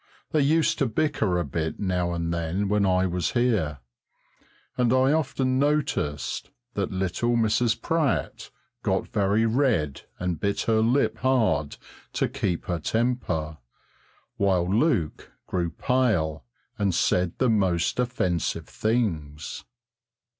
They 0.31 0.41
used 0.41 0.79
to 0.79 0.87
bicker 0.87 1.37
a 1.37 1.45
bit 1.45 1.79
now 1.79 2.11
and 2.13 2.33
then 2.33 2.67
when 2.69 2.87
I 2.87 3.05
was 3.05 3.33
here, 3.33 3.81
and 4.75 4.91
I 4.91 5.11
often 5.11 5.59
noticed 5.59 6.49
that 6.73 6.91
little 6.91 7.37
Mrs. 7.37 7.79
Pratt 7.79 8.49
got 8.81 9.07
very 9.07 9.45
red 9.45 10.01
and 10.17 10.39
bit 10.39 10.61
her 10.61 10.79
lip 10.79 11.19
hard 11.19 11.77
to 12.13 12.27
keep 12.27 12.65
her 12.65 12.79
temper, 12.79 13.59
while 14.37 14.67
Luke 14.67 15.31
grew 15.45 15.69
pale 15.69 16.45
and 16.79 16.95
said 16.95 17.37
the 17.37 17.51
most 17.51 17.99
offensive 17.99 18.67
things. 18.67 19.65